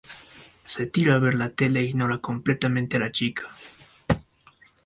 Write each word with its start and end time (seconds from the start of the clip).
Se 0.65 0.87
tira 0.87 1.13
a 1.13 1.19
ver 1.19 1.35
la 1.35 1.49
tele 1.51 1.81
e 1.81 1.83
ignora 1.83 2.17
completamente 2.17 2.97
a 2.97 3.01
la 3.01 3.11
chica. 3.11 3.47